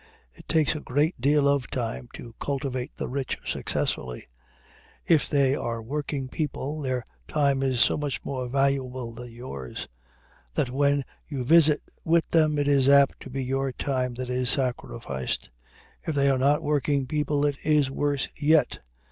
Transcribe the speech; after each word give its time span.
It 0.33 0.47
takes 0.47 0.73
a 0.73 0.79
great 0.79 1.21
deal 1.21 1.47
of 1.47 1.69
time 1.69 2.09
to 2.15 2.33
cultivate 2.41 2.95
the 2.95 3.07
rich 3.07 3.37
successfully. 3.45 4.25
If 5.05 5.29
they 5.29 5.53
are 5.53 5.79
working 5.79 6.27
people 6.27 6.81
their 6.81 7.05
time 7.27 7.61
is 7.61 7.79
so 7.81 7.99
much 7.99 8.25
more 8.25 8.49
valuable 8.49 9.11
than 9.11 9.31
yours, 9.31 9.87
that 10.55 10.71
when 10.71 11.05
you 11.27 11.43
visit 11.45 11.83
with 12.03 12.27
them 12.31 12.57
it 12.57 12.67
is 12.67 12.89
apt 12.89 13.19
to 13.19 13.29
be 13.29 13.43
your 13.45 13.71
time 13.71 14.15
that 14.15 14.31
is 14.31 14.49
sacrificed. 14.49 15.51
If 16.01 16.15
they 16.15 16.31
are 16.31 16.39
not 16.39 16.63
working 16.63 17.05
people 17.05 17.45
it 17.45 17.57
is 17.63 17.91
worse 17.91 18.27
yet. 18.35 18.79